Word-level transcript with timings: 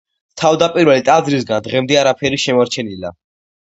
თავდაპირველი 0.43 1.05
ტაძრისგან 1.11 1.63
დღემდე 1.69 2.03
არაფერი 2.07 2.45
შემორჩენილა. 2.49 3.19